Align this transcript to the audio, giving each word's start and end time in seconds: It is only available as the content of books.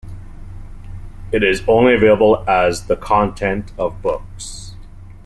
It 1.31 1.43
is 1.43 1.61
only 1.67 1.93
available 1.93 2.43
as 2.49 2.87
the 2.87 2.95
content 2.95 3.71
of 3.77 4.01
books. 4.01 4.73